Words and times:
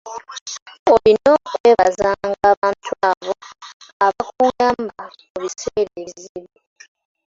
Olina 0.93 1.29
okwebazanga 1.37 2.31
abantu 2.53 2.91
abo 3.09 3.31
abakuyamba 4.05 5.01
mu 5.29 5.37
biseera 5.41 5.91
ebizibu. 6.01 6.55